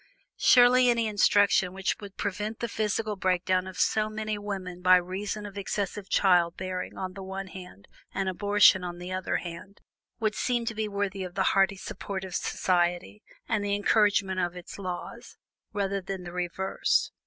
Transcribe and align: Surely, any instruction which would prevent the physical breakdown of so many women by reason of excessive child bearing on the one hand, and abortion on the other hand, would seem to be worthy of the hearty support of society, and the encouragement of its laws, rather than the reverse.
Surely, 0.39 0.89
any 0.89 1.05
instruction 1.05 1.73
which 1.73 1.97
would 1.99 2.17
prevent 2.17 2.59
the 2.59 2.67
physical 2.67 3.15
breakdown 3.15 3.67
of 3.67 3.77
so 3.79 4.09
many 4.09 4.35
women 4.35 4.81
by 4.81 4.95
reason 4.95 5.45
of 5.45 5.59
excessive 5.59 6.09
child 6.09 6.57
bearing 6.57 6.97
on 6.97 7.13
the 7.13 7.21
one 7.21 7.45
hand, 7.45 7.87
and 8.11 8.27
abortion 8.27 8.83
on 8.83 8.97
the 8.97 9.11
other 9.11 9.35
hand, 9.35 9.79
would 10.19 10.33
seem 10.33 10.65
to 10.65 10.73
be 10.73 10.87
worthy 10.87 11.23
of 11.23 11.35
the 11.35 11.43
hearty 11.53 11.77
support 11.77 12.23
of 12.23 12.33
society, 12.33 13.21
and 13.47 13.63
the 13.63 13.75
encouragement 13.75 14.39
of 14.39 14.55
its 14.55 14.79
laws, 14.79 15.37
rather 15.71 16.01
than 16.01 16.23
the 16.23 16.33
reverse. 16.33 17.11